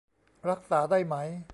[0.49, 1.15] รักษาได้ไหม